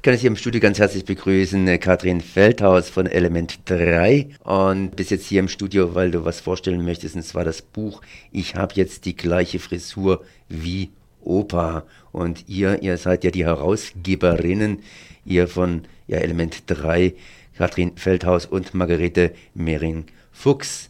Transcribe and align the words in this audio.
Ich 0.00 0.02
kann 0.02 0.16
Sie 0.16 0.28
im 0.28 0.36
Studio 0.36 0.62
ganz 0.62 0.78
herzlich 0.78 1.04
begrüßen, 1.04 1.68
äh, 1.68 1.76
Katrin 1.76 2.22
Feldhaus 2.22 2.88
von 2.88 3.04
Element 3.04 3.58
3 3.66 4.30
und 4.44 4.96
bis 4.96 5.10
jetzt 5.10 5.26
hier 5.26 5.40
im 5.40 5.48
Studio, 5.48 5.94
weil 5.94 6.10
du 6.10 6.24
was 6.24 6.40
vorstellen 6.40 6.86
möchtest, 6.86 7.16
und 7.16 7.22
zwar 7.22 7.44
das 7.44 7.60
Buch 7.60 8.00
Ich 8.32 8.54
habe 8.54 8.72
jetzt 8.76 9.04
die 9.04 9.14
gleiche 9.14 9.58
Frisur 9.58 10.24
wie 10.48 10.88
Opa 11.22 11.82
und 12.12 12.48
ihr, 12.48 12.82
ihr 12.82 12.96
seid 12.96 13.24
ja 13.24 13.30
die 13.30 13.44
Herausgeberinnen, 13.44 14.82
ihr 15.26 15.46
von 15.48 15.82
ja, 16.06 16.16
Element 16.16 16.62
3, 16.68 17.12
Katrin 17.58 17.94
Feldhaus 17.98 18.46
und 18.46 18.72
Margarete 18.72 19.34
Mehring-Fuchs. 19.52 20.88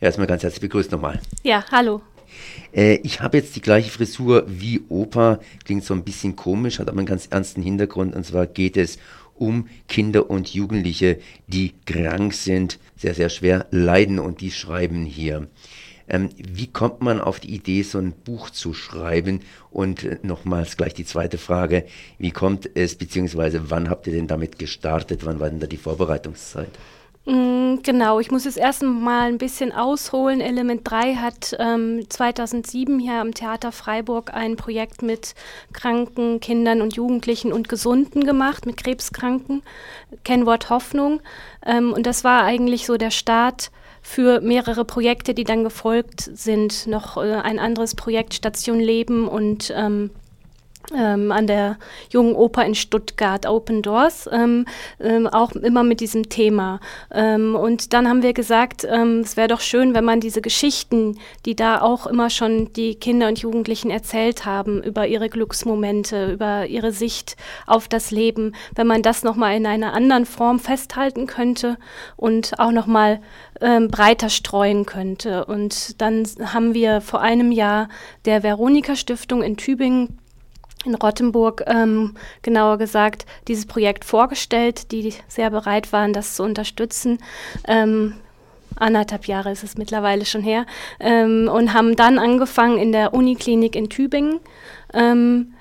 Erstmal 0.00 0.28
ganz 0.28 0.44
herzlich 0.44 0.60
begrüßt 0.60 0.92
nochmal. 0.92 1.20
Ja, 1.42 1.64
hallo. 1.72 2.00
Äh, 2.72 2.96
ich 3.02 3.20
habe 3.20 3.38
jetzt 3.38 3.56
die 3.56 3.62
gleiche 3.62 3.90
Frisur 3.90 4.44
wie 4.46 4.82
Opa. 4.88 5.40
Klingt 5.64 5.84
so 5.84 5.94
ein 5.94 6.04
bisschen 6.04 6.36
komisch, 6.36 6.78
hat 6.78 6.88
aber 6.88 6.98
einen 6.98 7.06
ganz 7.06 7.26
ernsten 7.30 7.62
Hintergrund. 7.62 8.14
Und 8.14 8.24
zwar 8.24 8.46
geht 8.46 8.76
es 8.76 8.98
um 9.34 9.68
Kinder 9.88 10.30
und 10.30 10.52
Jugendliche, 10.54 11.18
die 11.46 11.72
krank 11.86 12.34
sind, 12.34 12.78
sehr, 12.96 13.14
sehr 13.14 13.28
schwer 13.28 13.66
leiden 13.70 14.18
und 14.18 14.40
die 14.40 14.50
schreiben 14.50 15.04
hier. 15.04 15.48
Ähm, 16.08 16.28
wie 16.36 16.66
kommt 16.66 17.00
man 17.00 17.20
auf 17.20 17.40
die 17.40 17.54
Idee, 17.54 17.82
so 17.82 17.98
ein 17.98 18.12
Buch 18.12 18.50
zu 18.50 18.74
schreiben? 18.74 19.40
Und 19.70 20.04
äh, 20.04 20.18
nochmals 20.22 20.76
gleich 20.76 20.94
die 20.94 21.04
zweite 21.04 21.38
Frage, 21.38 21.86
wie 22.18 22.30
kommt 22.30 22.68
es, 22.74 22.96
beziehungsweise 22.96 23.70
wann 23.70 23.88
habt 23.88 24.06
ihr 24.06 24.12
denn 24.12 24.26
damit 24.26 24.58
gestartet? 24.58 25.24
Wann 25.24 25.40
war 25.40 25.48
denn 25.48 25.60
da 25.60 25.66
die 25.66 25.76
Vorbereitungszeit? 25.76 26.70
Mm, 27.24 27.76
genau, 27.84 28.18
ich 28.18 28.32
muss 28.32 28.46
jetzt 28.46 28.58
erst 28.58 28.82
mal 28.82 29.28
ein 29.28 29.38
bisschen 29.38 29.70
ausholen. 29.70 30.40
Element 30.40 30.80
3 30.90 31.14
hat 31.16 31.56
ähm, 31.60 32.04
2007 32.08 32.98
hier 32.98 33.20
am 33.20 33.32
Theater 33.32 33.70
Freiburg 33.70 34.34
ein 34.34 34.56
Projekt 34.56 35.02
mit 35.02 35.34
kranken 35.72 36.40
Kindern 36.40 36.82
und 36.82 36.96
Jugendlichen 36.96 37.52
und 37.52 37.68
Gesunden 37.68 38.24
gemacht, 38.24 38.66
mit 38.66 38.76
Krebskranken. 38.76 39.62
Kennwort 40.24 40.68
Hoffnung. 40.68 41.20
Ähm, 41.64 41.92
und 41.92 42.06
das 42.06 42.24
war 42.24 42.42
eigentlich 42.42 42.86
so 42.86 42.96
der 42.96 43.12
Start 43.12 43.70
für 44.02 44.40
mehrere 44.40 44.84
Projekte, 44.84 45.32
die 45.32 45.44
dann 45.44 45.62
gefolgt 45.62 46.22
sind. 46.22 46.88
Noch 46.88 47.18
äh, 47.18 47.34
ein 47.36 47.60
anderes 47.60 47.94
Projekt 47.94 48.34
Station 48.34 48.80
Leben 48.80 49.28
und 49.28 49.72
ähm, 49.76 50.10
ähm, 50.96 51.32
an 51.32 51.46
der 51.46 51.78
Jungen 52.10 52.34
Oper 52.34 52.64
in 52.64 52.74
Stuttgart, 52.74 53.46
Open 53.46 53.82
Doors, 53.82 54.28
ähm, 54.32 54.66
ähm, 55.00 55.26
auch 55.26 55.52
immer 55.52 55.82
mit 55.82 56.00
diesem 56.00 56.28
Thema. 56.28 56.80
Ähm, 57.10 57.54
und 57.54 57.92
dann 57.92 58.08
haben 58.08 58.22
wir 58.22 58.32
gesagt, 58.32 58.86
ähm, 58.88 59.20
es 59.20 59.36
wäre 59.36 59.48
doch 59.48 59.60
schön, 59.60 59.94
wenn 59.94 60.04
man 60.04 60.20
diese 60.20 60.42
Geschichten, 60.42 61.18
die 61.46 61.56
da 61.56 61.80
auch 61.80 62.06
immer 62.06 62.30
schon 62.30 62.72
die 62.72 62.94
Kinder 62.94 63.28
und 63.28 63.38
Jugendlichen 63.38 63.90
erzählt 63.90 64.44
haben, 64.44 64.82
über 64.82 65.06
ihre 65.06 65.28
Glücksmomente, 65.28 66.32
über 66.32 66.66
ihre 66.66 66.92
Sicht 66.92 67.36
auf 67.66 67.88
das 67.88 68.10
Leben, 68.10 68.54
wenn 68.74 68.86
man 68.86 69.02
das 69.02 69.22
nochmal 69.22 69.56
in 69.56 69.66
einer 69.66 69.92
anderen 69.92 70.26
Form 70.26 70.58
festhalten 70.58 71.26
könnte 71.26 71.76
und 72.16 72.58
auch 72.58 72.72
nochmal 72.72 73.20
ähm, 73.60 73.88
breiter 73.88 74.28
streuen 74.28 74.86
könnte. 74.86 75.44
Und 75.44 76.00
dann 76.00 76.24
haben 76.52 76.74
wir 76.74 77.00
vor 77.00 77.20
einem 77.20 77.52
Jahr 77.52 77.88
der 78.24 78.42
Veronika 78.42 78.96
Stiftung 78.96 79.42
in 79.42 79.56
Tübingen 79.56 80.18
in 80.84 80.94
Rottenburg, 80.94 81.62
ähm, 81.66 82.14
genauer 82.42 82.78
gesagt, 82.78 83.26
dieses 83.48 83.66
Projekt 83.66 84.04
vorgestellt, 84.04 84.92
die 84.92 85.14
sehr 85.28 85.50
bereit 85.50 85.92
waren, 85.92 86.12
das 86.12 86.34
zu 86.34 86.42
unterstützen. 86.42 87.18
Ähm, 87.66 88.14
anderthalb 88.76 89.26
Jahre 89.26 89.52
ist 89.52 89.62
es 89.62 89.76
mittlerweile 89.76 90.24
schon 90.24 90.42
her, 90.42 90.66
ähm, 91.00 91.48
und 91.52 91.74
haben 91.74 91.96
dann 91.96 92.18
angefangen 92.18 92.78
in 92.78 92.92
der 92.92 93.14
Uniklinik 93.14 93.76
in 93.76 93.88
Tübingen. 93.88 94.40
Ähm, 94.92 95.54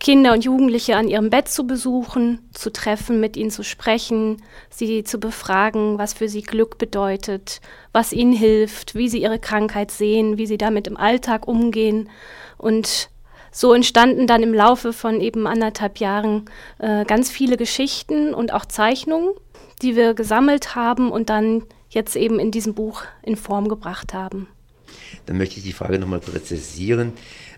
Kinder 0.00 0.32
und 0.32 0.46
Jugendliche 0.46 0.96
an 0.96 1.08
ihrem 1.08 1.28
Bett 1.28 1.48
zu 1.48 1.66
besuchen, 1.66 2.40
zu 2.54 2.72
treffen, 2.72 3.20
mit 3.20 3.36
ihnen 3.36 3.50
zu 3.50 3.62
sprechen, 3.62 4.42
sie 4.70 5.04
zu 5.04 5.20
befragen, 5.20 5.98
was 5.98 6.14
für 6.14 6.26
sie 6.26 6.40
Glück 6.40 6.78
bedeutet, 6.78 7.60
was 7.92 8.14
ihnen 8.14 8.32
hilft, 8.32 8.94
wie 8.94 9.10
sie 9.10 9.20
ihre 9.20 9.38
Krankheit 9.38 9.90
sehen, 9.90 10.38
wie 10.38 10.46
sie 10.46 10.56
damit 10.56 10.86
im 10.86 10.96
Alltag 10.96 11.46
umgehen 11.46 12.08
und 12.56 13.09
so 13.50 13.72
entstanden 13.74 14.26
dann 14.26 14.42
im 14.42 14.54
Laufe 14.54 14.92
von 14.92 15.20
eben 15.20 15.46
anderthalb 15.46 15.98
Jahren 15.98 16.44
äh, 16.78 17.04
ganz 17.04 17.30
viele 17.30 17.56
Geschichten 17.56 18.34
und 18.34 18.52
auch 18.52 18.64
Zeichnungen, 18.64 19.30
die 19.82 19.96
wir 19.96 20.14
gesammelt 20.14 20.74
haben 20.74 21.10
und 21.10 21.30
dann 21.30 21.64
jetzt 21.88 22.16
eben 22.16 22.38
in 22.38 22.50
diesem 22.50 22.74
Buch 22.74 23.02
in 23.22 23.36
Form 23.36 23.68
gebracht 23.68 24.14
haben. 24.14 24.46
Dann 25.26 25.38
möchte 25.38 25.58
ich 25.58 25.64
die 25.64 25.72
Frage 25.72 25.98
nochmal 25.98 26.20
präzisieren. 26.20 27.12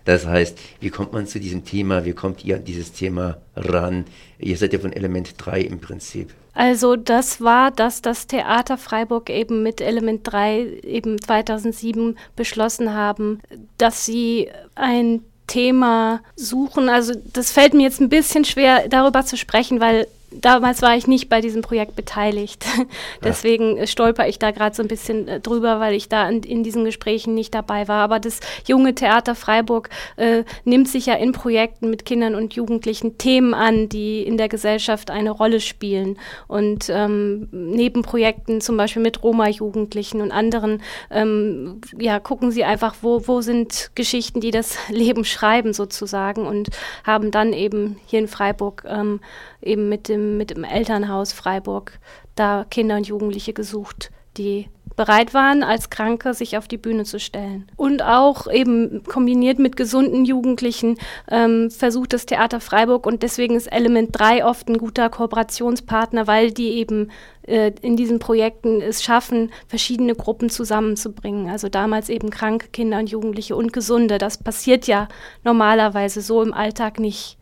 Das 0.05 0.25
heißt, 0.25 0.57
wie 0.79 0.89
kommt 0.89 1.13
man 1.13 1.27
zu 1.27 1.39
diesem 1.39 1.63
Thema? 1.63 2.05
Wie 2.05 2.13
kommt 2.13 2.43
ihr 2.43 2.57
an 2.57 2.65
dieses 2.65 2.91
Thema 2.91 3.37
ran? 3.55 4.05
Ihr 4.37 4.57
seid 4.57 4.73
ja 4.73 4.79
von 4.79 4.93
Element 4.93 5.35
3 5.37 5.61
im 5.61 5.79
Prinzip. 5.79 6.33
Also 6.53 6.95
das 6.95 7.41
war, 7.41 7.71
dass 7.71 8.01
das 8.01 8.27
Theater 8.27 8.77
Freiburg 8.77 9.29
eben 9.29 9.63
mit 9.63 9.81
Element 9.81 10.21
3 10.23 10.81
eben 10.83 11.19
2007 11.19 12.17
beschlossen 12.35 12.93
haben, 12.93 13.39
dass 13.77 14.05
sie 14.05 14.49
ein 14.75 15.21
Thema 15.47 16.21
suchen. 16.35 16.89
Also 16.89 17.13
das 17.33 17.51
fällt 17.51 17.73
mir 17.73 17.83
jetzt 17.83 18.01
ein 18.01 18.09
bisschen 18.09 18.45
schwer, 18.45 18.87
darüber 18.87 19.25
zu 19.25 19.37
sprechen, 19.37 19.79
weil 19.79 20.07
damals 20.41 20.81
war 20.81 20.95
ich 20.95 21.07
nicht 21.07 21.29
bei 21.29 21.41
diesem 21.41 21.61
Projekt 21.61 21.95
beteiligt. 21.95 22.65
Deswegen 23.23 23.77
ja. 23.77 23.87
stolper 23.87 24.27
ich 24.27 24.39
da 24.39 24.51
gerade 24.51 24.75
so 24.75 24.81
ein 24.81 24.87
bisschen 24.87 25.27
äh, 25.27 25.39
drüber, 25.39 25.79
weil 25.79 25.93
ich 25.93 26.09
da 26.09 26.27
in, 26.27 26.43
in, 26.43 26.63
diesen 26.63 26.85
Gesprächen 26.85 27.33
nicht 27.33 27.53
dabei 27.53 27.87
war. 27.87 28.03
Aber 28.03 28.19
das 28.19 28.39
junge 28.67 28.95
Theater 28.95 29.35
Freiburg 29.35 29.89
äh, 30.17 30.43
nimmt 30.63 30.87
sich 30.87 31.05
ja 31.05 31.15
in 31.15 31.31
Projekten 31.31 31.89
mit 31.89 32.05
Kindern 32.05 32.35
und 32.35 32.53
Jugendlichen 32.53 33.17
Themen 33.17 33.53
an, 33.53 33.89
die 33.89 34.23
in 34.23 34.37
der 34.37 34.49
Gesellschaft 34.49 35.11
eine 35.11 35.31
Rolle 35.31 35.59
spielen. 35.59 36.17
Und 36.47 36.89
ähm, 36.89 37.47
neben 37.51 38.01
Projekten, 38.01 38.61
zum 38.61 38.77
Beispiel 38.77 39.01
mit 39.01 39.23
Roma-Jugendlichen 39.23 40.21
und 40.21 40.31
anderen, 40.31 40.81
ähm, 41.11 41.81
ja, 41.97 42.19
gucken 42.19 42.51
sie 42.51 42.63
einfach, 42.63 42.95
wo, 43.01 43.27
wo 43.27 43.41
sind 43.41 43.91
Geschichten, 43.95 44.41
die 44.41 44.51
das 44.51 44.77
Leben 44.89 45.25
schreiben 45.25 45.73
sozusagen 45.73 46.45
und 46.45 46.69
haben 47.03 47.31
dann 47.31 47.53
eben 47.53 47.97
hier 48.05 48.19
in 48.19 48.27
Freiburg 48.27 48.83
ähm, 48.87 49.19
eben 49.63 49.89
mit 49.89 50.09
dem, 50.09 50.37
mit 50.37 50.51
dem 50.51 50.63
Elternhaus 50.63 51.33
Freiburg 51.33 51.99
da 52.35 52.65
Kinder 52.69 52.97
und 52.97 53.07
Jugendliche 53.07 53.53
gesucht, 53.53 54.11
die 54.37 54.67
bereit 54.95 55.33
waren, 55.33 55.63
als 55.63 55.89
Kranke 55.89 56.33
sich 56.33 56.57
auf 56.57 56.67
die 56.67 56.77
Bühne 56.77 57.03
zu 57.03 57.19
stellen. 57.19 57.67
Und 57.75 58.03
auch 58.03 58.51
eben 58.51 59.03
kombiniert 59.03 59.59
mit 59.59 59.75
gesunden 59.75 60.25
Jugendlichen 60.25 60.97
ähm, 61.29 61.71
versucht 61.71 62.13
das 62.13 62.25
Theater 62.25 62.59
Freiburg 62.59 63.05
und 63.05 63.23
deswegen 63.23 63.55
ist 63.55 63.71
Element 63.71 64.09
3 64.11 64.45
oft 64.45 64.67
ein 64.69 64.77
guter 64.77 65.09
Kooperationspartner, 65.09 66.27
weil 66.27 66.51
die 66.51 66.73
eben 66.73 67.11
äh, 67.47 67.71
in 67.81 67.97
diesen 67.97 68.19
Projekten 68.19 68.81
es 68.81 69.03
schaffen, 69.03 69.51
verschiedene 69.67 70.15
Gruppen 70.15 70.49
zusammenzubringen. 70.49 71.49
Also 71.49 71.69
damals 71.69 72.09
eben 72.09 72.29
kranke 72.29 72.67
Kinder 72.69 72.99
und 72.99 73.09
Jugendliche 73.09 73.55
und 73.55 73.73
Gesunde. 73.73 74.17
Das 74.17 74.37
passiert 74.37 74.87
ja 74.87 75.07
normalerweise 75.43 76.21
so 76.21 76.41
im 76.41 76.53
Alltag 76.53 76.99
nicht. 76.99 77.37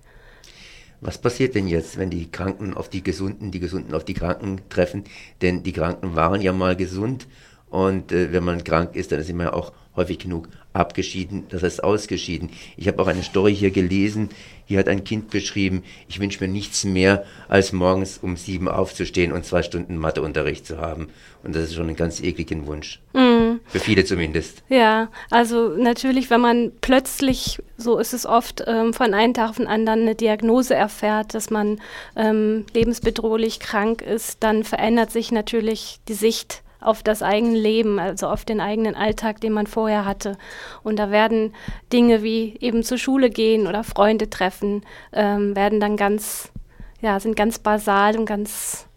Was 1.03 1.17
passiert 1.17 1.55
denn 1.55 1.67
jetzt, 1.67 1.97
wenn 1.97 2.11
die 2.11 2.29
Kranken 2.29 2.75
auf 2.75 2.87
die 2.87 3.01
Gesunden, 3.01 3.49
die 3.49 3.59
Gesunden 3.59 3.95
auf 3.95 4.05
die 4.05 4.13
Kranken 4.13 4.61
treffen? 4.69 5.03
Denn 5.41 5.63
die 5.63 5.73
Kranken 5.73 6.15
waren 6.15 6.41
ja 6.41 6.53
mal 6.53 6.75
gesund 6.75 7.27
und 7.71 8.11
äh, 8.11 8.31
wenn 8.31 8.43
man 8.43 8.63
krank 8.63 8.95
ist, 8.95 9.11
dann 9.11 9.19
ist 9.19 9.33
man 9.33 9.47
ja 9.47 9.53
auch 9.53 9.71
häufig 9.95 10.19
genug 10.19 10.47
abgeschieden, 10.73 11.45
das 11.49 11.63
heißt 11.63 11.83
ausgeschieden. 11.83 12.49
Ich 12.77 12.87
habe 12.87 13.01
auch 13.01 13.07
eine 13.07 13.23
Story 13.23 13.55
hier 13.55 13.71
gelesen, 13.71 14.29
hier 14.65 14.79
hat 14.79 14.87
ein 14.87 15.03
Kind 15.03 15.29
beschrieben, 15.29 15.83
ich 16.07 16.19
wünsche 16.19 16.41
mir 16.41 16.49
nichts 16.49 16.85
mehr, 16.85 17.25
als 17.49 17.73
morgens 17.73 18.17
um 18.17 18.37
sieben 18.37 18.69
aufzustehen 18.69 19.33
und 19.33 19.45
zwei 19.45 19.63
Stunden 19.63 19.97
Matheunterricht 19.97 20.65
zu 20.65 20.77
haben. 20.77 21.09
Und 21.43 21.55
das 21.55 21.63
ist 21.63 21.75
schon 21.75 21.89
ein 21.89 21.95
ganz 21.95 22.21
ekligen 22.21 22.67
Wunsch. 22.67 23.01
Mm. 23.13 23.59
Für 23.67 23.79
viele 23.79 24.05
zumindest. 24.05 24.63
Ja, 24.69 25.09
also 25.29 25.69
natürlich, 25.69 26.29
wenn 26.29 26.41
man 26.41 26.71
plötzlich, 26.79 27.59
so 27.77 27.97
ist 27.97 28.13
es 28.13 28.25
oft, 28.25 28.63
ähm, 28.67 28.93
von 28.93 29.13
einem 29.13 29.33
Tag 29.33 29.49
auf 29.49 29.57
den 29.57 29.67
anderen 29.67 30.01
eine 30.01 30.15
Diagnose 30.15 30.73
erfährt, 30.73 31.33
dass 31.33 31.49
man 31.49 31.81
ähm, 32.15 32.65
lebensbedrohlich 32.73 33.59
krank 33.59 34.01
ist, 34.01 34.37
dann 34.41 34.63
verändert 34.63 35.11
sich 35.11 35.31
natürlich 35.31 35.99
die 36.07 36.13
Sicht 36.13 36.63
auf 36.81 37.03
das 37.03 37.21
eigene 37.21 37.57
Leben, 37.57 37.99
also 37.99 38.27
auf 38.27 38.43
den 38.43 38.59
eigenen 38.59 38.95
Alltag, 38.95 39.39
den 39.39 39.53
man 39.53 39.67
vorher 39.67 40.05
hatte. 40.05 40.37
Und 40.83 40.97
da 40.97 41.11
werden 41.11 41.53
Dinge 41.93 42.23
wie 42.23 42.57
eben 42.59 42.83
zur 42.83 42.97
Schule 42.97 43.29
gehen 43.29 43.67
oder 43.67 43.83
Freunde 43.83 44.29
treffen, 44.29 44.83
ähm, 45.13 45.55
werden 45.55 45.79
dann 45.79 45.95
ganz, 45.95 46.51
ja, 47.01 47.19
sind 47.19 47.35
ganz 47.35 47.59
basal 47.59 48.17
und 48.17 48.25
ganz, 48.25 48.87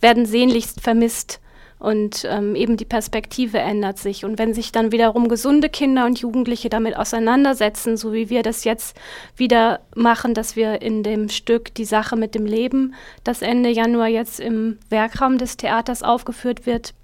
werden 0.00 0.26
sehnlichst 0.26 0.80
vermisst. 0.80 1.40
Und 1.78 2.26
ähm, 2.30 2.56
eben 2.56 2.78
die 2.78 2.86
Perspektive 2.86 3.58
ändert 3.58 3.98
sich. 3.98 4.24
Und 4.24 4.38
wenn 4.38 4.54
sich 4.54 4.72
dann 4.72 4.92
wiederum 4.92 5.28
gesunde 5.28 5.68
Kinder 5.68 6.06
und 6.06 6.18
Jugendliche 6.18 6.70
damit 6.70 6.96
auseinandersetzen, 6.96 7.98
so 7.98 8.14
wie 8.14 8.30
wir 8.30 8.42
das 8.42 8.64
jetzt 8.64 8.96
wieder 9.36 9.80
machen, 9.94 10.32
dass 10.32 10.56
wir 10.56 10.80
in 10.80 11.02
dem 11.02 11.28
Stück 11.28 11.74
Die 11.74 11.84
Sache 11.84 12.16
mit 12.16 12.34
dem 12.34 12.46
Leben, 12.46 12.94
das 13.24 13.42
Ende 13.42 13.68
Januar 13.68 14.08
jetzt 14.08 14.40
im 14.40 14.78
Werkraum 14.88 15.36
des 15.36 15.58
Theaters 15.58 16.02
aufgeführt 16.02 16.64
wird, 16.64 16.94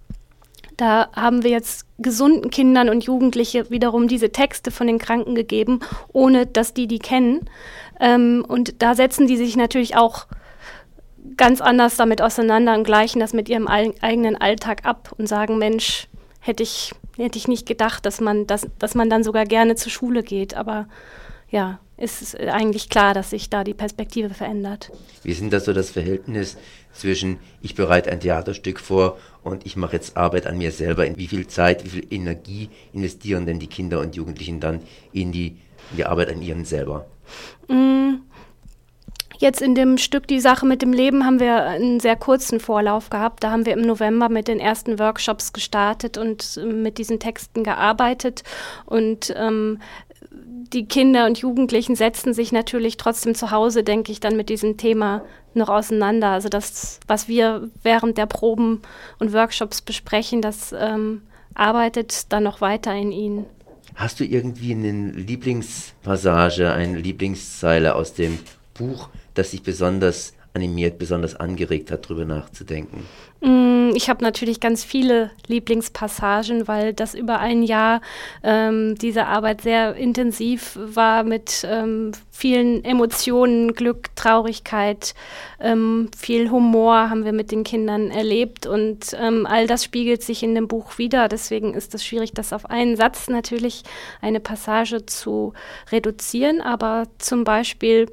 da 0.82 1.08
haben 1.12 1.44
wir 1.44 1.50
jetzt 1.52 1.86
gesunden 1.98 2.50
Kindern 2.50 2.88
und 2.88 3.04
Jugendliche 3.04 3.70
wiederum 3.70 4.08
diese 4.08 4.32
Texte 4.32 4.72
von 4.72 4.88
den 4.88 4.98
Kranken 4.98 5.36
gegeben, 5.36 5.78
ohne 6.12 6.44
dass 6.44 6.74
die 6.74 6.88
die 6.88 6.98
kennen. 6.98 7.48
Ähm, 8.00 8.44
und 8.48 8.82
da 8.82 8.96
setzen 8.96 9.28
die 9.28 9.36
sich 9.36 9.56
natürlich 9.56 9.94
auch 9.94 10.26
ganz 11.36 11.60
anders 11.60 11.94
damit 11.94 12.20
auseinander 12.20 12.74
und 12.74 12.82
gleichen 12.82 13.20
das 13.20 13.32
mit 13.32 13.48
ihrem 13.48 13.68
eigenen 13.68 14.36
Alltag 14.36 14.84
ab 14.84 15.14
und 15.16 15.28
sagen, 15.28 15.56
Mensch, 15.58 16.08
hätte 16.40 16.64
ich, 16.64 16.92
hätte 17.16 17.38
ich 17.38 17.46
nicht 17.46 17.64
gedacht, 17.64 18.04
dass 18.04 18.20
man, 18.20 18.48
dass, 18.48 18.66
dass 18.80 18.96
man 18.96 19.08
dann 19.08 19.22
sogar 19.22 19.44
gerne 19.44 19.76
zur 19.76 19.92
Schule 19.92 20.24
geht. 20.24 20.54
Aber 20.54 20.88
ja, 21.48 21.78
ist 22.02 22.40
eigentlich 22.40 22.88
klar, 22.88 23.14
dass 23.14 23.30
sich 23.30 23.48
da 23.48 23.62
die 23.62 23.74
Perspektive 23.74 24.30
verändert. 24.30 24.90
Wie 25.22 25.32
denn 25.32 25.50
das 25.50 25.66
so 25.66 25.72
das 25.72 25.90
Verhältnis 25.90 26.56
zwischen 26.92 27.38
ich 27.60 27.76
bereite 27.76 28.10
ein 28.10 28.18
Theaterstück 28.18 28.80
vor 28.80 29.18
und 29.44 29.64
ich 29.64 29.76
mache 29.76 29.92
jetzt 29.94 30.16
Arbeit 30.16 30.48
an 30.48 30.58
mir 30.58 30.72
selber? 30.72 31.06
Wie 31.16 31.28
viel 31.28 31.46
Zeit, 31.46 31.84
wie 31.84 31.90
viel 31.90 32.06
Energie 32.10 32.70
investieren 32.92 33.46
denn 33.46 33.60
die 33.60 33.68
Kinder 33.68 34.00
und 34.00 34.16
Jugendlichen 34.16 34.58
dann 34.58 34.80
in 35.12 35.30
die, 35.30 35.58
in 35.90 35.98
die 35.98 36.04
Arbeit 36.04 36.30
an 36.30 36.42
ihren 36.42 36.64
selber? 36.64 37.06
Mm. 37.68 38.14
Jetzt 39.38 39.60
in 39.60 39.74
dem 39.74 39.98
Stück 39.98 40.28
Die 40.28 40.38
Sache 40.38 40.66
mit 40.66 40.82
dem 40.82 40.92
Leben 40.92 41.26
haben 41.26 41.40
wir 41.40 41.64
einen 41.64 41.98
sehr 41.98 42.14
kurzen 42.14 42.60
Vorlauf 42.60 43.10
gehabt. 43.10 43.42
Da 43.42 43.50
haben 43.50 43.66
wir 43.66 43.72
im 43.72 43.80
November 43.80 44.28
mit 44.28 44.46
den 44.46 44.60
ersten 44.60 45.00
Workshops 45.00 45.52
gestartet 45.52 46.16
und 46.16 46.60
mit 46.64 46.96
diesen 46.98 47.18
Texten 47.18 47.64
gearbeitet. 47.64 48.44
Und 48.86 49.34
ähm, 49.36 49.80
die 50.72 50.86
Kinder 50.86 51.26
und 51.26 51.38
Jugendlichen 51.38 51.96
setzen 51.96 52.34
sich 52.34 52.52
natürlich 52.52 52.96
trotzdem 52.96 53.34
zu 53.34 53.50
Hause, 53.50 53.84
denke 53.84 54.12
ich, 54.12 54.20
dann 54.20 54.36
mit 54.36 54.48
diesem 54.48 54.76
Thema 54.76 55.22
noch 55.54 55.68
auseinander. 55.68 56.28
Also 56.28 56.48
das, 56.48 57.00
was 57.06 57.28
wir 57.28 57.70
während 57.82 58.18
der 58.18 58.26
Proben 58.26 58.82
und 59.18 59.32
Workshops 59.32 59.82
besprechen, 59.82 60.40
das 60.40 60.74
ähm, 60.78 61.22
arbeitet 61.54 62.32
dann 62.32 62.42
noch 62.44 62.60
weiter 62.60 62.94
in 62.94 63.12
ihnen. 63.12 63.46
Hast 63.94 64.20
du 64.20 64.24
irgendwie 64.24 64.72
eine 64.72 65.10
Lieblingspassage, 65.10 66.72
eine 66.72 66.98
Lieblingszeile 66.98 67.94
aus 67.94 68.14
dem 68.14 68.38
Buch, 68.74 69.10
das 69.34 69.50
dich 69.50 69.62
besonders 69.62 70.32
animiert, 70.54 70.98
besonders 70.98 71.34
angeregt 71.34 71.90
hat, 71.90 72.04
darüber 72.04 72.24
nachzudenken? 72.24 73.06
Mm, 73.40 73.90
ich 73.94 74.08
habe 74.10 74.22
natürlich 74.22 74.60
ganz 74.60 74.84
viele 74.84 75.30
Lieblingspassagen, 75.46 76.68
weil 76.68 76.92
das 76.92 77.14
über 77.14 77.38
ein 77.38 77.62
Jahr 77.62 78.00
ähm, 78.42 78.96
diese 78.96 79.26
Arbeit 79.26 79.62
sehr 79.62 79.96
intensiv 79.96 80.78
war 80.80 81.24
mit 81.24 81.66
ähm, 81.68 82.12
vielen 82.30 82.84
Emotionen, 82.84 83.72
Glück, 83.72 84.14
Traurigkeit, 84.14 85.14
ähm, 85.58 86.10
viel 86.16 86.50
Humor 86.50 87.08
haben 87.08 87.24
wir 87.24 87.32
mit 87.32 87.50
den 87.50 87.64
Kindern 87.64 88.10
erlebt 88.10 88.66
und 88.66 89.16
ähm, 89.18 89.46
all 89.46 89.66
das 89.66 89.84
spiegelt 89.84 90.22
sich 90.22 90.42
in 90.42 90.54
dem 90.54 90.68
Buch 90.68 90.98
wieder. 90.98 91.28
Deswegen 91.28 91.72
ist 91.72 91.94
es 91.94 92.04
schwierig, 92.04 92.32
das 92.32 92.52
auf 92.52 92.68
einen 92.68 92.96
Satz 92.96 93.28
natürlich 93.28 93.84
eine 94.20 94.40
Passage 94.40 95.06
zu 95.06 95.54
reduzieren, 95.90 96.60
aber 96.60 97.06
zum 97.18 97.44
Beispiel 97.44 98.08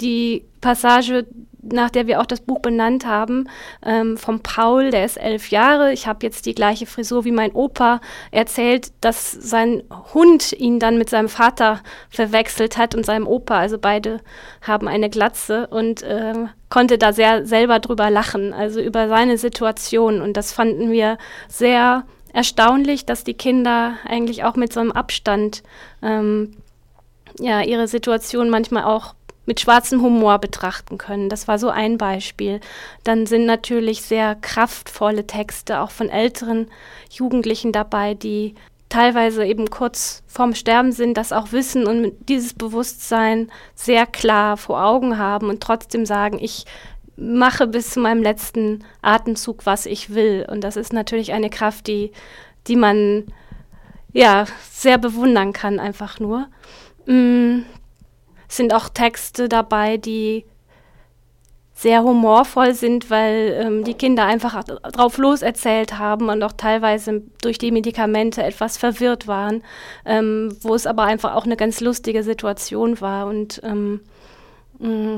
die 0.00 0.44
Passage, 0.60 1.26
nach 1.62 1.90
der 1.90 2.06
wir 2.06 2.20
auch 2.20 2.26
das 2.26 2.40
Buch 2.40 2.60
benannt 2.60 3.06
haben, 3.06 3.48
ähm, 3.84 4.16
vom 4.16 4.40
Paul, 4.40 4.90
der 4.90 5.04
ist 5.04 5.16
elf 5.16 5.50
Jahre. 5.50 5.92
Ich 5.92 6.06
habe 6.06 6.26
jetzt 6.26 6.46
die 6.46 6.54
gleiche 6.54 6.86
Frisur 6.86 7.24
wie 7.24 7.32
mein 7.32 7.52
Opa. 7.52 8.00
erzählt, 8.30 8.92
dass 9.00 9.30
sein 9.30 9.82
Hund 10.12 10.52
ihn 10.52 10.78
dann 10.78 10.98
mit 10.98 11.08
seinem 11.08 11.28
Vater 11.28 11.80
verwechselt 12.10 12.76
hat 12.76 12.94
und 12.94 13.06
seinem 13.06 13.26
Opa. 13.26 13.58
Also 13.58 13.78
beide 13.78 14.20
haben 14.60 14.88
eine 14.88 15.08
Glatze 15.08 15.68
und 15.68 16.02
äh, 16.02 16.34
konnte 16.68 16.98
da 16.98 17.12
sehr 17.12 17.46
selber 17.46 17.78
drüber 17.78 18.10
lachen, 18.10 18.52
also 18.52 18.80
über 18.80 19.08
seine 19.08 19.38
Situation. 19.38 20.20
Und 20.20 20.36
das 20.36 20.52
fanden 20.52 20.90
wir 20.90 21.18
sehr 21.48 22.04
erstaunlich, 22.32 23.06
dass 23.06 23.24
die 23.24 23.34
Kinder 23.34 23.94
eigentlich 24.06 24.44
auch 24.44 24.56
mit 24.56 24.72
so 24.72 24.80
einem 24.80 24.92
Abstand 24.92 25.62
ähm, 26.02 26.56
ja, 27.38 27.62
ihre 27.62 27.88
Situation 27.88 28.50
manchmal 28.50 28.84
auch 28.84 29.14
mit 29.46 29.60
schwarzem 29.60 30.02
Humor 30.02 30.38
betrachten 30.38 30.98
können. 30.98 31.28
Das 31.28 31.48
war 31.48 31.58
so 31.58 31.68
ein 31.68 31.98
Beispiel. 31.98 32.60
Dann 33.04 33.26
sind 33.26 33.46
natürlich 33.46 34.02
sehr 34.02 34.36
kraftvolle 34.36 35.26
Texte 35.26 35.80
auch 35.80 35.90
von 35.90 36.08
älteren 36.08 36.68
Jugendlichen 37.10 37.72
dabei, 37.72 38.14
die 38.14 38.54
teilweise 38.88 39.46
eben 39.46 39.70
kurz 39.70 40.22
vorm 40.26 40.54
Sterben 40.54 40.92
sind, 40.92 41.16
das 41.16 41.32
auch 41.32 41.50
wissen 41.52 41.86
und 41.86 42.12
dieses 42.28 42.52
Bewusstsein 42.52 43.50
sehr 43.74 44.04
klar 44.06 44.58
vor 44.58 44.84
Augen 44.84 45.16
haben 45.16 45.48
und 45.48 45.62
trotzdem 45.62 46.04
sagen, 46.04 46.38
ich 46.38 46.66
mache 47.16 47.66
bis 47.66 47.90
zu 47.90 48.00
meinem 48.00 48.22
letzten 48.22 48.84
Atemzug, 49.00 49.64
was 49.64 49.86
ich 49.86 50.14
will. 50.14 50.46
Und 50.50 50.62
das 50.62 50.76
ist 50.76 50.92
natürlich 50.92 51.32
eine 51.32 51.50
Kraft, 51.50 51.86
die, 51.86 52.12
die 52.66 52.76
man 52.76 53.24
ja 54.12 54.44
sehr 54.70 54.98
bewundern 54.98 55.52
kann, 55.52 55.80
einfach 55.80 56.20
nur. 56.20 56.48
Sind 58.52 58.74
auch 58.74 58.90
Texte 58.90 59.48
dabei, 59.48 59.96
die 59.96 60.44
sehr 61.74 62.02
humorvoll 62.02 62.74
sind, 62.74 63.08
weil 63.08 63.58
ähm, 63.58 63.82
die 63.82 63.94
Kinder 63.94 64.26
einfach 64.26 64.62
drauf 64.62 65.16
los 65.16 65.40
erzählt 65.40 65.98
haben 65.98 66.28
und 66.28 66.42
auch 66.42 66.52
teilweise 66.52 67.22
durch 67.40 67.56
die 67.56 67.70
Medikamente 67.70 68.42
etwas 68.42 68.76
verwirrt 68.76 69.26
waren, 69.26 69.62
ähm, 70.04 70.54
wo 70.60 70.74
es 70.74 70.86
aber 70.86 71.04
einfach 71.04 71.34
auch 71.34 71.46
eine 71.46 71.56
ganz 71.56 71.80
lustige 71.80 72.22
Situation 72.22 73.00
war. 73.00 73.26
Und 73.26 73.62
ähm, 73.64 74.00
mm, 74.80 75.16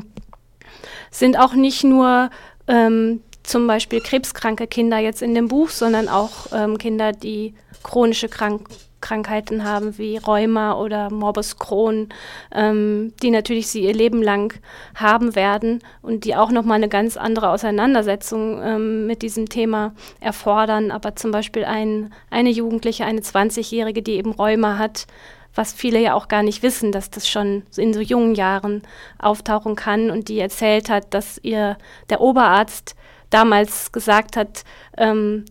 sind 1.11 1.37
auch 1.37 1.55
nicht 1.55 1.83
nur 1.83 2.31
ähm, 2.69 3.21
zum 3.43 3.67
Beispiel 3.67 4.01
krebskranke 4.01 4.69
Kinder 4.69 4.99
jetzt 4.99 5.23
in 5.23 5.35
dem 5.35 5.49
Buch, 5.49 5.71
sondern 5.71 6.09
auch 6.09 6.47
ähm, 6.53 6.79
Kinder, 6.79 7.11
die 7.11 7.55
chronische 7.83 8.29
Krankheiten 8.29 8.94
Krankheiten 9.05 9.65
haben 9.65 9.99
wie 9.99 10.17
Rheuma 10.17 10.81
oder 10.81 11.11
Morbus 11.11 11.59
Crohn, 11.59 12.09
ähm, 12.53 13.13
die 13.23 13.31
natürlich 13.31 13.69
sie 13.69 13.83
ihr 13.83 13.93
Leben 13.93 14.23
lang 14.23 14.59
haben 14.95 15.37
werden 15.37 15.81
und 16.01 16.25
die 16.25 16.35
auch 16.35 16.51
nochmal 16.51 16.77
eine 16.77 16.89
ganz 16.89 17.19
andere 17.19 17.51
Auseinandersetzung 17.51 18.63
ähm, 18.63 19.07
mit 19.07 19.21
diesem 19.21 19.51
Thema 19.51 19.93
erfordern. 20.21 20.91
Aber 20.91 21.17
zum 21.17 21.33
Beispiel 21.33 21.67
ein, 21.67 22.15
eine 22.31 22.49
Jugendliche, 22.49 23.05
eine 23.05 23.21
20-Jährige, 23.21 24.01
die 24.01 24.13
eben 24.13 24.33
Rheuma 24.33 24.79
hat, 24.79 25.07
was 25.55 25.75
viele 25.75 26.01
ja 26.01 26.15
auch 26.15 26.29
gar 26.29 26.43
nicht 26.43 26.63
wissen, 26.63 26.91
dass 26.91 27.11
das 27.11 27.29
schon 27.29 27.63
in 27.77 27.93
so 27.93 28.01
jungen 28.01 28.35
Jahren 28.35 28.83
auftauchen 29.19 29.77
kann 29.77 30.11
und 30.11 30.29
die 30.29 30.41
erzählt 30.41 30.89
hat, 30.89 31.13
dass 31.13 31.39
ihr 31.43 31.77
der 32.09 32.23
Oberarzt 32.23 32.97
damals 33.29 33.93
gesagt 33.93 34.37
hat, 34.37 34.65
ähm, 34.97 35.45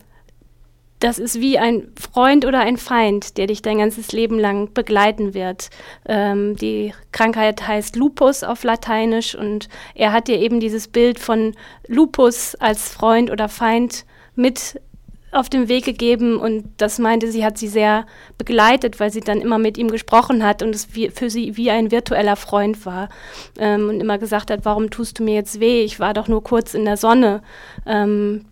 das 1.04 1.20
ist 1.20 1.42
wie 1.42 1.60
ein 1.60 1.92
Freund 2.00 2.46
oder 2.46 2.62
ein 2.62 2.78
Feind, 2.78 3.38
der 3.38 3.48
dich 3.48 3.62
dein 3.62 3.80
ganzes 3.80 4.14
Leben 4.14 4.40
lang 4.40 4.74
begleiten 4.74 5.34
wird. 5.34 5.70
Ähm, 6.08 6.56
die 6.56 6.94
Krankheit 7.12 7.68
heißt 7.68 7.98
Lupus 7.98 8.42
auf 8.42 8.64
Lateinisch 8.64 9.36
und 9.36 9.68
er 9.96 10.14
hat 10.14 10.30
dir 10.30 10.40
eben 10.40 10.62
dieses 10.62 10.88
Bild 10.88 11.20
von 11.20 11.56
Lupus 11.88 12.56
als 12.56 12.88
Freund 12.88 13.32
oder 13.32 13.50
Feind 13.50 14.06
mit 14.36 14.80
auf 15.34 15.50
den 15.50 15.68
Weg 15.68 15.84
gegeben 15.84 16.38
und 16.38 16.70
das 16.78 17.00
meinte 17.00 17.30
sie, 17.34 17.44
hat 17.44 17.58
sie 17.58 17.68
sehr 17.68 18.06
begleitet, 18.38 19.02
weil 19.02 19.12
sie 19.12 19.20
dann 19.20 19.42
immer 19.42 19.58
mit 19.58 19.78
ihm 19.78 19.90
gesprochen 19.90 20.42
hat 20.42 20.64
und 20.64 20.74
es 20.74 20.88
für 21.14 21.30
sie 21.30 21.58
wie 21.58 21.70
ein 21.70 21.92
virtueller 21.92 22.38
Freund 22.38 22.86
war 22.86 23.10
ähm, 23.58 23.90
und 23.90 24.00
immer 24.00 24.20
gesagt 24.20 24.50
hat, 24.50 24.64
warum 24.64 24.90
tust 24.90 25.20
du 25.20 25.24
mir 25.24 25.36
jetzt 25.36 25.60
weh? 25.60 25.84
Ich 25.84 26.00
war 26.00 26.14
doch 26.14 26.30
nur 26.30 26.44
kurz 26.46 26.74
in 26.74 26.86
der 26.86 26.96
Sonne. 26.96 27.42
Ähm, 27.86 28.46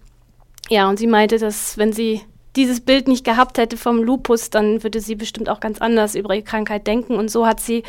ja, 0.70 0.90
und 0.90 1.00
sie 1.00 1.08
meinte, 1.08 1.38
dass 1.38 1.78
wenn 1.78 1.94
sie 1.94 2.22
dieses 2.56 2.82
Bild 2.82 3.08
nicht 3.08 3.24
gehabt 3.24 3.58
hätte 3.58 3.78
vom 3.78 4.04
Lupus, 4.04 4.50
dann 4.50 4.84
würde 4.84 5.00
sie 5.00 5.16
bestimmt 5.16 5.50
auch 5.50 5.60
ganz 5.60 5.80
anders 5.80 6.16
über 6.16 6.34
ihre 6.36 6.44
Krankheit 6.44 6.86
denken. 6.88 7.16
Und 7.16 7.32
so 7.32 7.48
hat 7.48 7.60
sie 7.60 7.84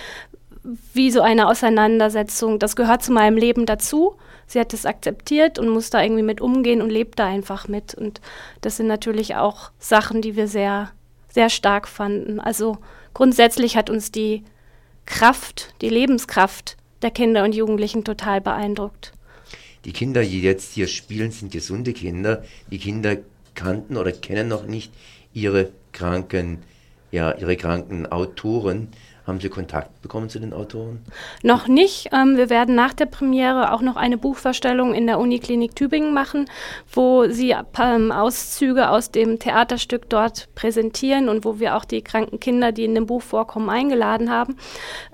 wie 0.94 1.10
so 1.10 1.20
eine 1.20 1.48
Auseinandersetzung, 1.48 2.58
das 2.58 2.76
gehört 2.76 3.02
zu 3.02 3.12
meinem 3.12 3.36
Leben 3.36 3.66
dazu. 3.66 4.14
Sie 4.46 4.60
hat 4.60 4.72
es 4.72 4.86
akzeptiert 4.86 5.58
und 5.58 5.68
muss 5.68 5.90
da 5.90 6.02
irgendwie 6.02 6.22
mit 6.22 6.40
umgehen 6.40 6.82
und 6.82 6.90
lebt 6.90 7.18
da 7.18 7.26
einfach 7.26 7.68
mit. 7.68 7.94
Und 7.94 8.20
das 8.60 8.76
sind 8.76 8.86
natürlich 8.86 9.34
auch 9.34 9.70
Sachen, 9.78 10.22
die 10.22 10.36
wir 10.36 10.46
sehr, 10.46 10.92
sehr 11.28 11.48
stark 11.50 11.88
fanden. 11.88 12.38
Also 12.38 12.78
grundsätzlich 13.14 13.76
hat 13.76 13.90
uns 13.90 14.12
die 14.12 14.44
Kraft, 15.06 15.74
die 15.80 15.88
Lebenskraft 15.88 16.76
der 17.00 17.10
Kinder 17.10 17.42
und 17.44 17.54
Jugendlichen 17.54 18.04
total 18.04 18.40
beeindruckt. 18.40 19.12
Die 19.84 19.92
Kinder, 19.92 20.22
die 20.22 20.42
jetzt 20.42 20.74
hier 20.74 20.86
spielen, 20.86 21.32
sind 21.32 21.50
gesunde 21.50 21.92
Kinder. 21.92 22.44
Die 22.70 22.78
Kinder 22.78 23.16
kannten 23.62 23.96
oder 23.96 24.12
kennen 24.12 24.48
noch 24.48 24.66
nicht 24.66 24.92
ihre 25.32 25.70
kranken, 25.92 26.58
ja, 27.10 27.32
ihre 27.32 27.56
kranken 27.56 28.06
Autoren. 28.06 28.88
Haben 29.26 29.38
Sie 29.38 29.48
Kontakt 29.48 30.02
bekommen 30.02 30.28
zu 30.28 30.40
den 30.40 30.52
Autoren? 30.52 31.00
Noch 31.44 31.68
nicht. 31.68 32.08
Ähm, 32.12 32.36
wir 32.36 32.50
werden 32.50 32.74
nach 32.74 32.92
der 32.92 33.06
Premiere 33.06 33.72
auch 33.72 33.80
noch 33.80 33.94
eine 33.94 34.18
Buchverstellung 34.18 34.94
in 34.94 35.06
der 35.06 35.20
Uniklinik 35.20 35.76
Tübingen 35.76 36.12
machen, 36.12 36.46
wo 36.92 37.28
Sie 37.28 37.54
ähm, 37.80 38.10
Auszüge 38.10 38.90
aus 38.90 39.12
dem 39.12 39.38
Theaterstück 39.38 40.10
dort 40.10 40.48
präsentieren 40.56 41.28
und 41.28 41.44
wo 41.44 41.60
wir 41.60 41.76
auch 41.76 41.84
die 41.84 42.02
kranken 42.02 42.40
Kinder, 42.40 42.72
die 42.72 42.84
in 42.84 42.96
dem 42.96 43.06
Buch 43.06 43.22
vorkommen, 43.22 43.70
eingeladen 43.70 44.28
haben. 44.28 44.56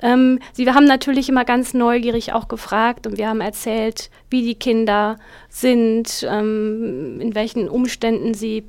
Ähm, 0.01 0.39
Sie 0.55 0.67
haben 0.71 0.87
natürlich 0.87 1.29
immer 1.29 1.45
ganz 1.45 1.75
neugierig 1.75 2.33
auch 2.33 2.49
gefragt 2.49 3.07
und 3.07 3.19
wir 3.19 3.29
haben 3.29 3.43
erzählt, 3.43 4.11
wie 4.31 4.43
die 4.43 4.55
Kinder 4.55 5.19
sind, 5.51 6.27
ähm, 6.29 7.21
in 7.21 7.35
welchen 7.35 7.69
Umständen 7.69 8.33
sie 8.33 8.65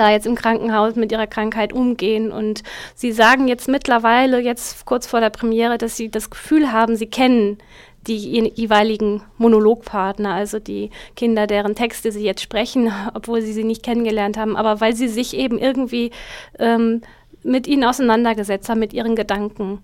da 0.00 0.10
jetzt 0.10 0.26
im 0.26 0.34
Krankenhaus 0.34 0.96
mit 0.96 1.12
ihrer 1.12 1.26
Krankheit 1.26 1.72
umgehen. 1.72 2.32
Und 2.32 2.62
sie 2.94 3.12
sagen 3.12 3.46
jetzt 3.46 3.68
mittlerweile, 3.68 4.40
jetzt 4.40 4.86
kurz 4.86 5.06
vor 5.06 5.20
der 5.20 5.30
Premiere, 5.30 5.78
dass 5.78 5.96
sie 5.96 6.10
das 6.10 6.30
Gefühl 6.30 6.72
haben, 6.72 6.96
sie 6.96 7.06
kennen 7.06 7.58
die 8.06 8.16
jeweiligen 8.54 9.22
Monologpartner, 9.36 10.32
also 10.32 10.58
die 10.58 10.88
Kinder, 11.16 11.46
deren 11.46 11.74
Texte 11.74 12.12
sie 12.12 12.24
jetzt 12.24 12.40
sprechen, 12.42 12.90
obwohl 13.14 13.42
sie 13.42 13.52
sie 13.52 13.64
nicht 13.64 13.82
kennengelernt 13.82 14.38
haben, 14.38 14.56
aber 14.56 14.80
weil 14.80 14.96
sie 14.96 15.08
sich 15.08 15.36
eben 15.36 15.58
irgendwie 15.58 16.10
ähm, 16.58 17.02
mit 17.42 17.66
ihnen 17.66 17.84
auseinandergesetzt 17.84 18.68
haben, 18.68 18.80
mit 18.80 18.94
ihren 18.94 19.16
Gedanken. 19.16 19.82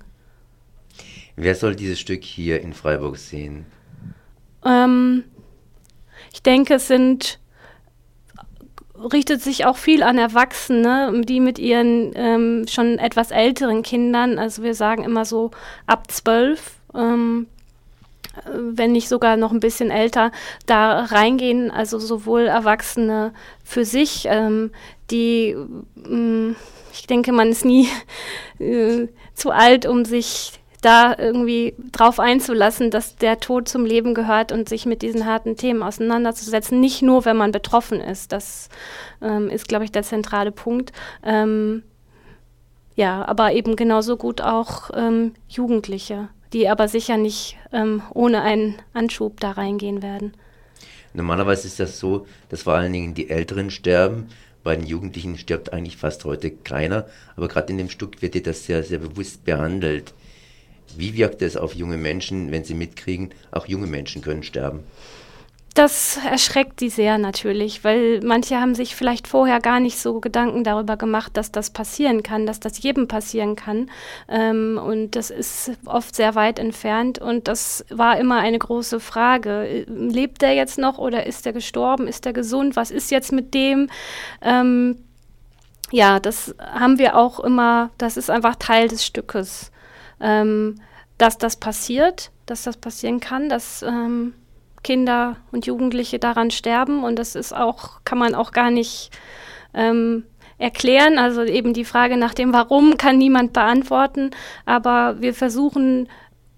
Wer 1.36 1.54
soll 1.54 1.76
dieses 1.76 2.00
Stück 2.00 2.24
hier 2.24 2.62
in 2.62 2.72
Freiburg 2.72 3.18
sehen? 3.18 3.66
Ähm, 4.64 5.24
ich 6.32 6.42
denke, 6.42 6.74
es 6.74 6.88
sind 6.88 7.38
richtet 9.12 9.42
sich 9.42 9.66
auch 9.66 9.76
viel 9.76 10.02
an 10.02 10.18
Erwachsene, 10.18 11.22
die 11.24 11.40
mit 11.40 11.58
ihren 11.58 12.12
ähm, 12.14 12.66
schon 12.68 12.98
etwas 12.98 13.30
älteren 13.30 13.82
Kindern, 13.82 14.38
also 14.38 14.62
wir 14.62 14.74
sagen 14.74 15.04
immer 15.04 15.24
so 15.24 15.50
ab 15.86 16.10
zwölf, 16.10 16.76
ähm, 16.94 17.46
wenn 18.44 18.92
nicht 18.92 19.08
sogar 19.08 19.36
noch 19.36 19.52
ein 19.52 19.60
bisschen 19.60 19.90
älter, 19.90 20.30
da 20.66 21.04
reingehen, 21.04 21.70
also 21.70 21.98
sowohl 21.98 22.42
Erwachsene 22.42 23.32
für 23.64 23.84
sich, 23.84 24.26
ähm, 24.28 24.70
die, 25.10 25.56
mm, 25.94 26.54
ich 26.92 27.06
denke, 27.06 27.32
man 27.32 27.48
ist 27.48 27.64
nie 27.64 27.88
äh, 28.58 29.08
zu 29.34 29.50
alt, 29.50 29.86
um 29.86 30.04
sich 30.04 30.60
da 30.86 31.16
irgendwie 31.18 31.74
drauf 31.90 32.20
einzulassen, 32.20 32.92
dass 32.92 33.16
der 33.16 33.40
Tod 33.40 33.68
zum 33.68 33.84
Leben 33.84 34.14
gehört 34.14 34.52
und 34.52 34.68
sich 34.68 34.86
mit 34.86 35.02
diesen 35.02 35.26
harten 35.26 35.56
Themen 35.56 35.82
auseinanderzusetzen. 35.82 36.78
Nicht 36.78 37.02
nur, 37.02 37.24
wenn 37.24 37.36
man 37.36 37.50
betroffen 37.50 38.00
ist. 38.00 38.30
Das 38.30 38.68
ähm, 39.20 39.50
ist, 39.50 39.66
glaube 39.66 39.84
ich, 39.84 39.90
der 39.90 40.04
zentrale 40.04 40.52
Punkt. 40.52 40.92
Ähm, 41.24 41.82
ja, 42.94 43.26
aber 43.26 43.52
eben 43.52 43.74
genauso 43.74 44.16
gut 44.16 44.40
auch 44.40 44.90
ähm, 44.94 45.34
Jugendliche, 45.48 46.28
die 46.52 46.68
aber 46.68 46.86
sicher 46.86 47.16
nicht 47.16 47.58
ähm, 47.72 48.02
ohne 48.14 48.42
einen 48.42 48.76
Anschub 48.94 49.40
da 49.40 49.50
reingehen 49.50 50.02
werden. 50.02 50.34
Normalerweise 51.12 51.66
ist 51.66 51.80
das 51.80 51.98
so, 51.98 52.26
dass 52.48 52.62
vor 52.62 52.74
allen 52.74 52.92
Dingen 52.92 53.14
die 53.14 53.28
Älteren 53.28 53.70
sterben. 53.70 54.28
Bei 54.62 54.76
den 54.76 54.86
Jugendlichen 54.86 55.36
stirbt 55.36 55.72
eigentlich 55.72 55.96
fast 55.96 56.24
heute 56.24 56.50
keiner. 56.52 57.06
Aber 57.34 57.48
gerade 57.48 57.72
in 57.72 57.78
dem 57.78 57.90
Stück 57.90 58.22
wird 58.22 58.46
das 58.46 58.66
sehr, 58.66 58.84
sehr 58.84 58.98
bewusst 58.98 59.44
behandelt. 59.44 60.14
Wie 60.96 61.14
wirkt 61.14 61.42
es 61.42 61.56
auf 61.56 61.74
junge 61.74 61.96
Menschen, 61.96 62.52
wenn 62.52 62.64
sie 62.64 62.74
mitkriegen, 62.74 63.30
auch 63.50 63.66
junge 63.66 63.86
Menschen 63.86 64.22
können 64.22 64.42
sterben? 64.42 64.84
Das 65.76 66.18
erschreckt 66.24 66.80
sie 66.80 66.88
sehr 66.88 67.18
natürlich, 67.18 67.84
weil 67.84 68.20
manche 68.24 68.58
haben 68.58 68.74
sich 68.74 68.96
vielleicht 68.96 69.28
vorher 69.28 69.60
gar 69.60 69.78
nicht 69.78 69.98
so 69.98 70.20
Gedanken 70.20 70.64
darüber 70.64 70.96
gemacht, 70.96 71.36
dass 71.36 71.52
das 71.52 71.68
passieren 71.68 72.22
kann, 72.22 72.46
dass 72.46 72.60
das 72.60 72.82
jedem 72.82 73.08
passieren 73.08 73.56
kann. 73.56 73.90
Ähm, 74.26 74.80
und 74.82 75.16
das 75.16 75.28
ist 75.28 75.72
oft 75.84 76.16
sehr 76.16 76.34
weit 76.34 76.58
entfernt. 76.58 77.18
Und 77.18 77.46
das 77.46 77.84
war 77.90 78.18
immer 78.18 78.38
eine 78.38 78.58
große 78.58 79.00
Frage. 79.00 79.84
Lebt 79.86 80.42
er 80.42 80.54
jetzt 80.54 80.78
noch 80.78 80.96
oder 80.96 81.26
ist 81.26 81.44
er 81.44 81.52
gestorben? 81.52 82.08
Ist 82.08 82.24
er 82.24 82.32
gesund? 82.32 82.74
Was 82.74 82.90
ist 82.90 83.10
jetzt 83.10 83.30
mit 83.30 83.52
dem? 83.52 83.90
Ähm, 84.40 84.96
ja, 85.90 86.20
das 86.20 86.54
haben 86.58 86.98
wir 86.98 87.16
auch 87.16 87.38
immer, 87.38 87.90
das 87.98 88.16
ist 88.16 88.30
einfach 88.30 88.56
Teil 88.56 88.88
des 88.88 89.04
Stückes 89.04 89.70
ähm, 90.20 90.76
dass 91.18 91.38
das 91.38 91.56
passiert, 91.56 92.30
dass 92.46 92.62
das 92.62 92.76
passieren 92.76 93.20
kann, 93.20 93.48
dass 93.48 93.82
ähm, 93.82 94.34
Kinder 94.82 95.36
und 95.50 95.66
Jugendliche 95.66 96.18
daran 96.18 96.50
sterben. 96.50 97.02
Und 97.02 97.18
das 97.18 97.34
ist 97.34 97.54
auch, 97.54 98.04
kann 98.04 98.18
man 98.18 98.34
auch 98.34 98.52
gar 98.52 98.70
nicht 98.70 99.10
ähm, 99.74 100.24
erklären. 100.58 101.18
Also 101.18 101.42
eben 101.42 101.74
die 101.74 101.84
Frage 101.84 102.16
nach 102.16 102.34
dem 102.34 102.52
Warum 102.52 102.96
kann 102.96 103.18
niemand 103.18 103.52
beantworten, 103.52 104.30
aber 104.64 105.20
wir 105.20 105.34
versuchen 105.34 106.08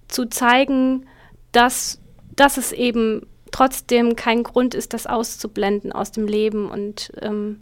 zu 0.07 0.25
zeigen, 0.25 1.05
dass, 1.51 2.01
dass 2.35 2.57
es 2.57 2.71
eben 2.71 3.25
trotzdem 3.51 4.15
kein 4.15 4.43
Grund 4.43 4.75
ist, 4.75 4.93
das 4.93 5.07
auszublenden 5.07 5.91
aus 5.91 6.11
dem 6.11 6.27
Leben. 6.27 6.69
Und 6.69 7.11
ähm, 7.21 7.61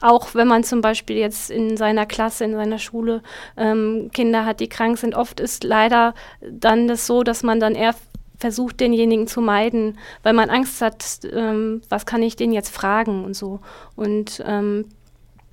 auch 0.00 0.34
wenn 0.34 0.48
man 0.48 0.64
zum 0.64 0.80
Beispiel 0.80 1.16
jetzt 1.16 1.50
in 1.50 1.76
seiner 1.76 2.06
Klasse, 2.06 2.44
in 2.44 2.52
seiner 2.52 2.78
Schule 2.78 3.22
ähm, 3.56 4.10
Kinder 4.12 4.44
hat, 4.44 4.60
die 4.60 4.68
krank 4.68 4.98
sind, 4.98 5.14
oft 5.14 5.40
ist 5.40 5.64
leider 5.64 6.14
dann 6.40 6.88
das 6.88 7.06
so, 7.06 7.22
dass 7.22 7.42
man 7.42 7.60
dann 7.60 7.74
eher 7.74 7.94
versucht, 8.38 8.80
denjenigen 8.80 9.26
zu 9.26 9.40
meiden, 9.40 9.98
weil 10.22 10.34
man 10.34 10.50
Angst 10.50 10.80
hat, 10.82 11.20
ähm, 11.32 11.80
was 11.88 12.06
kann 12.06 12.22
ich 12.22 12.36
den 12.36 12.52
jetzt 12.52 12.74
fragen 12.74 13.24
und 13.24 13.34
so. 13.34 13.60
Und 13.94 14.42
ähm, 14.46 14.86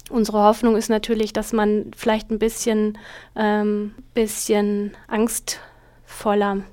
unsere 0.09 0.43
Hoffnung 0.43 0.75
ist 0.75 0.89
natürlich, 0.89 1.33
dass 1.33 1.53
man 1.53 1.91
vielleicht 1.95 2.29
ein 2.29 2.39
bisschen, 2.39 2.97
ähm, 3.35 3.95
bisschen 4.13 4.91
angstvoller, 5.07 6.63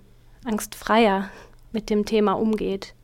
angstfreier 0.44 1.30
mit 1.72 1.90
dem 1.90 2.04
Thema 2.04 2.32
umgeht. 2.32 2.94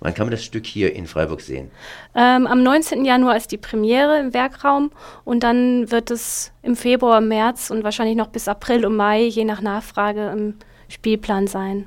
Wann 0.00 0.14
kann 0.14 0.26
man 0.26 0.30
das 0.30 0.44
Stück 0.44 0.66
hier 0.66 0.94
in 0.94 1.06
Freiburg 1.06 1.42
sehen? 1.42 1.70
Ähm, 2.14 2.46
am 2.46 2.62
19. 2.62 3.04
Januar 3.04 3.36
ist 3.36 3.52
die 3.52 3.58
Premiere 3.58 4.18
im 4.18 4.32
Werkraum 4.32 4.90
und 5.24 5.42
dann 5.42 5.90
wird 5.90 6.10
es 6.10 6.52
im 6.62 6.74
Februar, 6.74 7.20
März 7.20 7.70
und 7.70 7.84
wahrscheinlich 7.84 8.16
noch 8.16 8.28
bis 8.28 8.48
April 8.48 8.86
und 8.86 8.96
Mai, 8.96 9.24
je 9.24 9.44
nach 9.44 9.60
Nachfrage, 9.60 10.30
im 10.30 10.54
Spielplan 10.88 11.46
sein. 11.46 11.86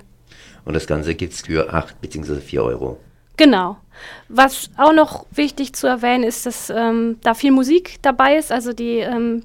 Und 0.66 0.74
das 0.76 0.88
Ganze 0.88 1.16
gibt 1.16 1.34
es 1.34 1.42
für 1.42 1.74
8 1.74 2.00
bzw. 2.02 2.40
4 2.40 2.64
Euro. 2.64 3.00
Genau. 3.36 3.78
Was 4.30 4.70
auch 4.78 4.94
noch 4.94 5.26
wichtig 5.32 5.74
zu 5.74 5.88
erwähnen 5.88 6.24
ist, 6.24 6.46
dass 6.46 6.70
ähm, 6.70 7.18
da 7.22 7.34
viel 7.34 7.52
Musik 7.52 7.98
dabei 8.02 8.38
ist. 8.38 8.52
Also 8.52 8.74
die 8.74 8.98
ähm, 9.00 9.44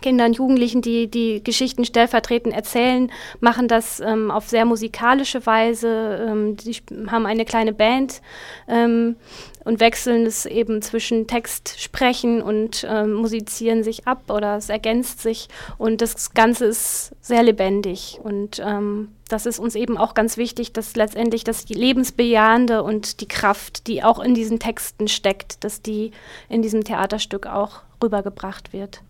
Kinder 0.00 0.26
und 0.26 0.36
Jugendlichen, 0.36 0.82
die 0.82 1.08
die 1.08 1.42
Geschichten 1.42 1.84
stellvertretend 1.84 2.54
erzählen, 2.54 3.10
machen 3.40 3.68
das 3.68 4.00
ähm, 4.00 4.30
auf 4.30 4.48
sehr 4.48 4.64
musikalische 4.64 5.44
Weise. 5.46 6.26
Ähm, 6.28 6.56
die 6.56 6.76
haben 7.08 7.26
eine 7.26 7.44
kleine 7.44 7.72
Band 7.72 8.22
ähm, 8.68 9.16
und 9.64 9.80
wechseln 9.80 10.26
es 10.26 10.46
eben 10.46 10.82
zwischen 10.82 11.26
Text 11.26 11.80
sprechen 11.80 12.42
und 12.42 12.86
ähm, 12.88 13.14
musizieren 13.14 13.82
sich 13.82 14.06
ab 14.06 14.30
oder 14.30 14.56
es 14.56 14.68
ergänzt 14.68 15.20
sich 15.20 15.48
und 15.78 16.00
das 16.00 16.32
Ganze 16.32 16.66
ist 16.66 17.12
sehr 17.20 17.42
lebendig 17.42 18.18
und 18.22 18.60
ähm, 18.64 19.08
das 19.28 19.46
ist 19.46 19.60
uns 19.60 19.76
eben 19.76 19.96
auch 19.96 20.14
ganz 20.14 20.36
wichtig, 20.36 20.72
dass 20.72 20.96
letztendlich 20.96 21.44
das 21.44 21.68
Lebensbejahende 21.68 22.82
und 22.82 23.20
die 23.20 23.28
Kraft, 23.28 23.86
die 23.86 24.02
auch 24.02 24.18
in 24.18 24.34
diesen 24.34 24.58
Texten 24.58 25.06
steckt, 25.06 25.62
dass 25.62 25.82
die 25.82 26.10
in 26.48 26.62
diesem 26.62 26.82
Theaterstück 26.82 27.46
auch 27.46 27.82
rübergebracht 28.02 28.72
wird. 28.72 29.02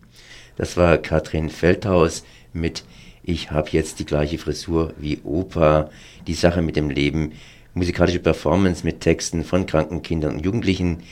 Das 0.57 0.77
war 0.77 0.99
Katrin 0.99 1.49
Feldhaus 1.49 2.25
mit 2.53 2.85
Ich 3.23 3.51
habe 3.51 3.71
jetzt 3.73 3.99
die 3.99 4.07
gleiche 4.07 4.39
Frisur 4.39 4.95
wie 4.99 5.21
Opa, 5.25 5.91
die 6.27 6.35
Sache 6.35 6.63
mit 6.63 6.77
dem 6.77 6.91
Leben, 6.91 7.33
musikalische 7.75 8.19
Performance 8.19 8.85
mit 8.85 9.01
Texten 9.01 9.45
von 9.45 9.67
kranken 9.67 10.03
Kindern 10.03 10.37
und 10.37 10.45
Jugendlichen. 10.45 11.03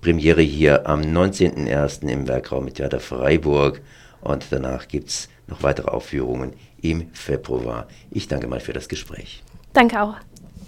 Premiere 0.00 0.42
hier 0.42 0.88
am 0.88 1.00
19.01. 1.00 2.08
im 2.08 2.26
Werkraum 2.26 2.64
mit 2.64 2.74
Theater 2.74 3.00
Freiburg 3.00 3.80
und 4.20 4.46
danach 4.50 4.88
gibt 4.88 5.08
es 5.08 5.28
noch 5.46 5.62
weitere 5.62 5.88
Aufführungen 5.88 6.52
im 6.80 7.08
Februar. 7.12 7.86
Ich 8.10 8.28
danke 8.28 8.48
mal 8.48 8.60
für 8.60 8.72
das 8.72 8.88
Gespräch. 8.88 9.42
Danke 9.72 10.02
auch. 10.02 10.16